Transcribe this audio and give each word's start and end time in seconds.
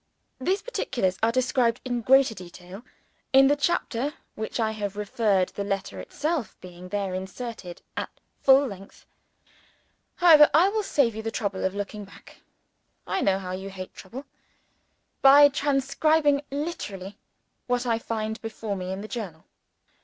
These 0.39 0.63
particulars 0.63 1.19
are 1.21 1.31
described 1.31 1.79
in 1.85 2.01
greater 2.01 2.33
detail 2.33 2.81
in 3.33 3.45
the 3.49 3.55
chapter 3.55 4.09
to 4.09 4.15
which 4.33 4.59
I 4.59 4.71
have 4.71 4.97
referred; 4.97 5.49
the 5.49 5.63
letter 5.63 5.99
itself 5.99 6.59
being 6.59 6.89
there 6.89 7.13
inserted 7.13 7.83
at 7.95 8.09
full 8.41 8.65
length. 8.65 9.05
However, 10.15 10.49
I 10.55 10.69
will 10.69 10.81
save 10.81 11.13
you 11.13 11.21
the 11.21 11.29
trouble 11.29 11.63
of 11.63 11.75
looking 11.75 12.03
back 12.03 12.41
I 13.05 13.21
know 13.21 13.37
how 13.37 13.51
you 13.51 13.69
hate 13.69 13.93
trouble! 13.93 14.25
by 15.21 15.49
transcribing 15.49 16.41
literally 16.49 17.19
what 17.67 17.85
I 17.85 17.99
find 17.99 18.41
before 18.41 18.75
me 18.75 18.91
in 18.91 19.01
the 19.01 19.07
Journal. 19.07 19.45